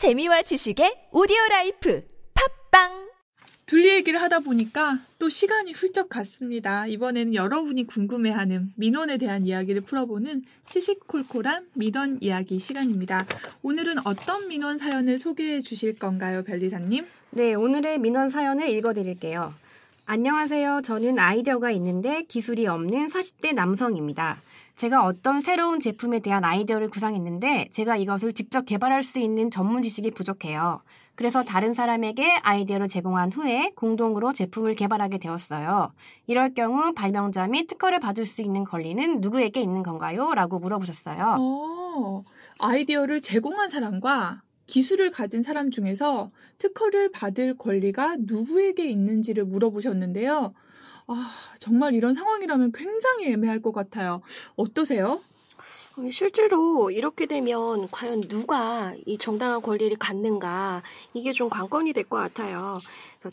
재미와 0.00 0.40
지식의 0.40 1.08
오디오 1.12 1.36
life 1.50 2.02
팟빵 2.70 3.10
둘리 3.66 3.90
얘기를 3.90 4.18
하다 4.22 4.40
보니까 4.40 5.00
또 5.18 5.28
시간이 5.28 5.74
훌쩍 5.74 6.08
갔습니다. 6.08 6.86
이번에는 6.86 7.34
여러분이 7.34 7.86
궁금해하는 7.86 8.72
민원에 8.76 9.18
대한 9.18 9.44
이야기를 9.44 9.82
풀어보는 9.82 10.44
시시콜콜한 10.64 11.66
민원 11.74 12.16
이야기 12.22 12.58
시간입니다. 12.58 13.26
오늘은 13.60 14.06
어떤 14.06 14.48
민원 14.48 14.78
사연을 14.78 15.18
소개해 15.18 15.60
주실 15.60 15.98
건가요, 15.98 16.44
변리사님? 16.44 17.04
네, 17.32 17.52
오늘의 17.52 17.98
민원 17.98 18.30
사연을 18.30 18.70
읽어드릴게요. 18.70 19.52
안녕하세요. 20.06 20.80
저는 20.82 21.18
아이디어가 21.18 21.72
있는데 21.72 22.22
기술이 22.22 22.66
없는 22.66 23.08
40대 23.08 23.52
남성입니다. 23.52 24.40
제가 24.80 25.04
어떤 25.04 25.42
새로운 25.42 25.78
제품에 25.78 26.20
대한 26.20 26.42
아이디어를 26.42 26.88
구상했는데 26.88 27.68
제가 27.70 27.98
이것을 27.98 28.32
직접 28.32 28.64
개발할 28.64 29.04
수 29.04 29.18
있는 29.18 29.50
전문 29.50 29.82
지식이 29.82 30.12
부족해요. 30.12 30.82
그래서 31.16 31.44
다른 31.44 31.74
사람에게 31.74 32.38
아이디어를 32.42 32.88
제공한 32.88 33.30
후에 33.30 33.72
공동으로 33.76 34.32
제품을 34.32 34.74
개발하게 34.76 35.18
되었어요. 35.18 35.92
이럴 36.26 36.54
경우 36.54 36.94
발명자 36.94 37.48
및 37.48 37.66
특허를 37.66 38.00
받을 38.00 38.24
수 38.24 38.40
있는 38.40 38.64
권리는 38.64 39.20
누구에게 39.20 39.60
있는 39.60 39.82
건가요? 39.82 40.32
라고 40.32 40.58
물어보셨어요. 40.58 41.36
어, 41.38 42.24
아이디어를 42.60 43.20
제공한 43.20 43.68
사람과 43.68 44.40
기술을 44.66 45.10
가진 45.10 45.42
사람 45.42 45.70
중에서 45.70 46.30
특허를 46.56 47.10
받을 47.10 47.54
권리가 47.54 48.16
누구에게 48.20 48.88
있는지를 48.88 49.44
물어보셨는데요. 49.44 50.54
아, 51.12 51.32
정말 51.58 51.94
이런 51.94 52.14
상황이라면 52.14 52.70
굉장히 52.72 53.32
애매할 53.32 53.60
것 53.60 53.72
같아요. 53.72 54.22
어떠세요? 54.56 55.20
실제로 56.12 56.90
이렇게 56.90 57.26
되면 57.26 57.88
과연 57.90 58.20
누가 58.22 58.94
이 59.06 59.18
정당한 59.18 59.60
권리를 59.60 59.94
갖는가 59.98 60.82
이게 61.12 61.32
좀 61.32 61.50
관건이 61.50 61.92
될 61.92 62.04
것 62.04 62.16
같아요. 62.16 62.80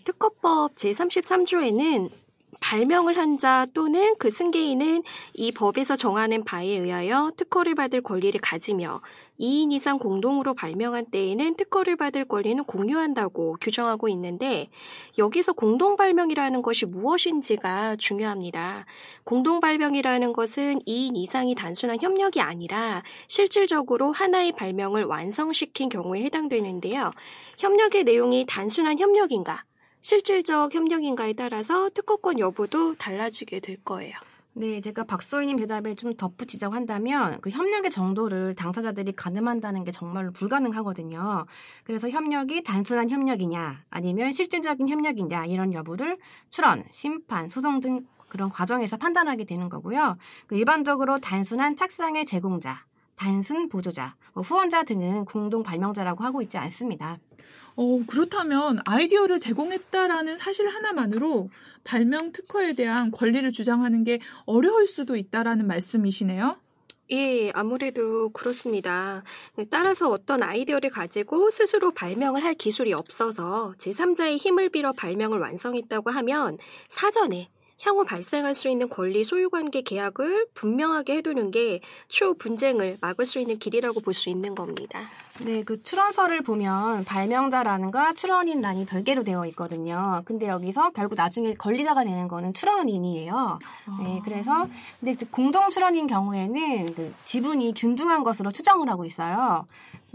특허법 0.03 0.75
제33조에는 0.75 2.09
발명을 2.59 3.17
한 3.17 3.37
자 3.37 3.67
또는 3.73 4.15
그 4.17 4.31
승계인은 4.31 5.03
이 5.33 5.51
법에서 5.51 5.95
정하는 5.95 6.43
바에 6.43 6.69
의하여 6.69 7.31
특허를 7.37 7.75
받을 7.75 8.01
권리를 8.01 8.39
가지며 8.41 9.01
2인 9.39 9.71
이상 9.71 9.99
공동으로 9.99 10.55
발명한 10.55 11.11
때에는 11.11 11.55
특허를 11.55 11.95
받을 11.95 12.25
권리는 12.25 12.63
공유한다고 12.63 13.57
규정하고 13.61 14.09
있는데 14.09 14.67
여기서 15.19 15.53
공동 15.53 15.95
발명이라는 15.95 16.63
것이 16.63 16.85
무엇인지가 16.87 17.97
중요합니다. 17.97 18.85
공동 19.23 19.59
발명이라는 19.59 20.33
것은 20.33 20.79
2인 20.79 21.15
이상이 21.15 21.53
단순한 21.53 21.99
협력이 22.01 22.41
아니라 22.41 23.03
실질적으로 23.27 24.11
하나의 24.11 24.53
발명을 24.53 25.03
완성시킨 25.03 25.89
경우에 25.89 26.23
해당되는데요. 26.23 27.11
협력의 27.59 28.03
내용이 28.03 28.45
단순한 28.47 28.97
협력인가 28.97 29.66
실질적 30.01 30.73
협력인가에 30.73 31.33
따라서 31.33 31.89
특허권 31.89 32.39
여부도 32.39 32.95
달라지게 32.95 33.59
될 33.59 33.77
거예요. 33.83 34.13
네, 34.53 34.81
제가 34.81 35.03
박소희님 35.03 35.57
대답에 35.57 35.93
좀 35.93 36.15
덧붙이자고 36.15 36.73
한다면 36.73 37.39
그 37.41 37.51
협력의 37.51 37.91
정도를 37.91 38.55
당사자들이 38.55 39.11
가늠한다는 39.11 39.83
게 39.83 39.91
정말로 39.91 40.31
불가능하거든요. 40.31 41.45
그래서 41.83 42.09
협력이 42.09 42.63
단순한 42.63 43.11
협력이냐 43.11 43.83
아니면 43.91 44.33
실질적인 44.33 44.89
협력이냐 44.89 45.45
이런 45.45 45.73
여부를 45.73 46.17
출원, 46.49 46.83
심판, 46.89 47.49
소송 47.49 47.81
등 47.81 48.07
그런 48.29 48.49
과정에서 48.49 48.97
판단하게 48.97 49.43
되는 49.43 49.69
거고요. 49.69 50.17
그 50.47 50.55
일반적으로 50.55 51.19
단순한 51.19 51.75
착상의 51.75 52.25
제공자, 52.25 52.83
단순 53.17 53.67
보조자, 53.67 54.15
뭐 54.33 54.43
후원자 54.43 54.83
등은 54.83 55.25
공동 55.25 55.63
발명자라고 55.63 56.23
하고 56.23 56.41
있지 56.41 56.57
않습니다. 56.57 57.19
어, 57.75 57.99
그렇다면 58.07 58.79
아이디어를 58.85 59.39
제공했다라는 59.39 60.37
사실 60.37 60.67
하나만으로 60.67 61.49
발명 61.83 62.31
특허에 62.31 62.73
대한 62.73 63.11
권리를 63.11 63.51
주장하는 63.51 64.03
게 64.03 64.19
어려울 64.45 64.87
수도 64.87 65.15
있다라는 65.15 65.67
말씀이시네요. 65.67 66.57
예, 67.11 67.51
아무래도 67.51 68.29
그렇습니다. 68.29 69.23
따라서 69.69 70.09
어떤 70.09 70.43
아이디어를 70.43 70.89
가지고 70.89 71.49
스스로 71.51 71.91
발명을 71.91 72.43
할 72.43 72.53
기술이 72.53 72.93
없어서 72.93 73.73
제3자의 73.77 74.37
힘을 74.37 74.69
빌어 74.69 74.91
발명을 74.91 75.39
완성했다고 75.39 76.11
하면 76.11 76.57
사전에 76.89 77.49
향후 77.81 78.03
발생할 78.05 78.55
수 78.55 78.69
있는 78.69 78.89
권리 78.89 79.23
소유 79.23 79.49
관계 79.49 79.81
계약을 79.81 80.47
분명하게 80.53 81.17
해두는 81.17 81.51
게 81.51 81.81
추후 82.07 82.33
분쟁을 82.35 82.97
막을 83.01 83.25
수 83.25 83.39
있는 83.39 83.59
길이라고 83.59 84.01
볼 84.01 84.13
수 84.17 84.29
있는 84.29 84.55
겁니다. 84.55 85.01
네, 85.45 85.61
그 85.63 85.83
출원서를 85.83 86.41
보면 86.41 87.05
발명자라는가 87.05 88.13
출원인란이 88.13 88.87
별개로 88.87 89.23
되어 89.23 89.45
있거든요. 89.47 90.23
근데 90.25 90.47
여기서 90.47 90.89
결국 90.89 91.15
나중에 91.15 91.53
권리자가 91.53 92.03
되는 92.03 92.27
거는 92.27 92.55
출원인이에요. 92.55 93.59
네, 94.03 94.21
그래서 94.23 94.67
근데 94.99 95.13
그 95.13 95.29
공동 95.29 95.69
출원인 95.69 96.07
경우에는 96.07 96.95
그 96.95 97.13
지분이 97.23 97.75
균등한 97.75 98.23
것으로 98.23 98.51
추정을 98.51 98.89
하고 98.89 99.05
있어요. 99.05 99.67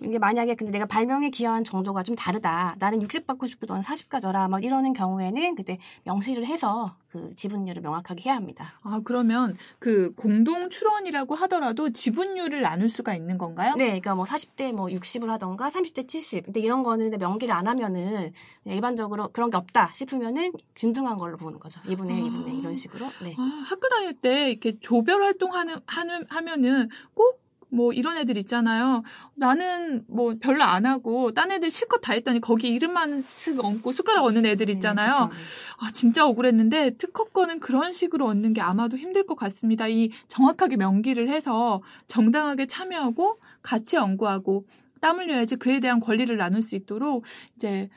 이게 0.04 0.18
만약에 0.18 0.54
근데 0.54 0.72
내가 0.72 0.86
발명에 0.86 1.30
기여한 1.30 1.64
정도가 1.64 2.02
좀 2.02 2.16
다르다. 2.16 2.76
나는 2.78 3.02
60 3.02 3.26
받고 3.26 3.46
싶고 3.46 3.66
너는 3.66 3.82
40 3.82 4.08
가져라. 4.08 4.48
막 4.48 4.64
이러는 4.64 4.92
경우에는 4.92 5.54
그때 5.54 5.78
명시를 6.04 6.46
해서 6.46 6.96
그 7.08 7.34
지분율을 7.36 7.82
명확하게 7.82 8.22
해야 8.24 8.36
합니다. 8.36 8.80
아, 8.82 9.00
그러면 9.04 9.56
그 9.78 10.14
공동 10.16 10.70
출원이라고 10.70 11.34
하더라도 11.34 11.90
지분율을 11.90 12.62
나눌 12.62 12.88
수가 12.88 13.14
있는 13.14 13.36
건가요? 13.36 13.74
네, 13.76 13.86
그러니까 13.86 14.14
뭐 14.14 14.24
40대 14.24 14.72
뭐 14.72 14.86
60을 14.86 15.26
하던가 15.26 15.68
30대 15.68 16.08
70. 16.08 16.46
근데 16.46 16.60
이런 16.60 16.82
거는 16.82 17.10
명기를 17.10 17.54
안 17.54 17.66
하면은 17.66 18.32
일반적으로 18.64 19.28
그런 19.28 19.50
게 19.50 19.58
없다 19.58 19.90
싶으면은 19.94 20.52
균등한 20.74 21.19
걸로 21.19 21.36
보는 21.36 21.60
거죠. 21.60 21.80
2분의 21.82 22.10
1, 22.10 22.22
아. 22.22 22.26
2분의 22.26 22.48
1 22.54 22.58
이런 22.60 22.74
식으로. 22.74 23.04
네. 23.22 23.34
아, 23.38 23.64
학교 23.66 23.88
다닐 23.88 24.14
때 24.14 24.50
이렇게 24.50 24.78
조별 24.80 25.22
활동하는 25.22 25.76
하는 25.86 26.24
하면은 26.30 26.88
꼭 27.12 27.41
뭐 27.72 27.93
이런 27.94 28.19
애들 28.19 28.37
있잖아요. 28.37 29.03
나는 29.34 30.05
뭐 30.06 30.34
별로 30.38 30.62
안 30.62 30.84
하고 30.84 31.33
딴 31.33 31.50
애들 31.50 31.71
실컷 31.71 32.00
다 32.00 32.12
했더니 32.12 32.38
거기 32.41 32.69
이름만 32.69 33.22
쓱 33.22 33.65
얹고 33.65 33.93
숟가락 33.93 34.25
얹는 34.27 34.44
애들 34.44 34.66
네, 34.66 34.72
있잖아요. 34.72 35.12
네, 35.15 35.37
아 35.78 35.91
진짜 35.91 36.27
억울했는데 36.27 36.97
특허권은 36.99 37.61
그런 37.61 37.93
식으로 37.93 38.27
얻는 38.27 38.53
게 38.53 38.61
아마도 38.61 38.99
힘들 38.99 39.25
것 39.27 39.37
같습니다. 39.37 39.88
이 39.88 40.11
정확하게 40.28 40.77
명기를 40.77 41.31
해서 41.31 41.81
정당하게 42.09 42.66
참여하고 42.66 43.37
같이 43.62 43.97
연구하고 43.97 44.66
땀 45.00 45.19
흘려야지 45.19 45.56
그에 45.56 45.81
대한 45.81 45.99
권리를 45.99 46.37
나눌 46.37 46.62
수 46.62 46.77
있도록 46.77 47.25
이제 47.56 47.88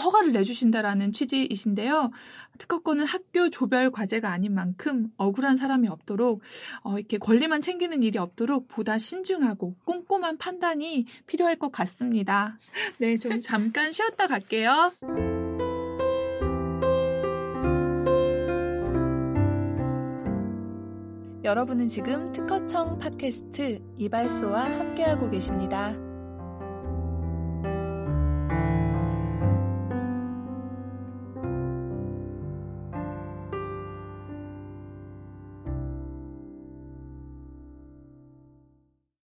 허가를 0.00 0.32
내주신다라는 0.32 1.12
취지이신데요. 1.12 2.10
특허권은 2.58 3.04
학교 3.04 3.50
조별 3.50 3.90
과제가 3.90 4.30
아닌 4.30 4.54
만큼 4.54 5.08
억울한 5.16 5.56
사람이 5.56 5.88
없도록 5.88 6.42
어, 6.82 6.98
이렇게 6.98 7.18
권리만 7.18 7.60
챙기는 7.60 8.02
일이 8.02 8.18
없도록 8.18 8.68
보다 8.68 8.98
신중하고 8.98 9.76
꼼꼼한 9.84 10.38
판단이 10.38 11.06
필요할 11.26 11.56
것 11.56 11.70
같습니다. 11.72 12.56
네, 12.98 13.18
좀 13.18 13.40
잠깐 13.40 13.92
쉬었다 13.92 14.26
갈게요. 14.26 14.92
여러분은 21.44 21.88
지금 21.88 22.30
특허청 22.30 22.98
팟캐스트 22.98 23.80
이발소와 23.96 24.62
함께하고 24.78 25.28
계십니다. 25.28 26.11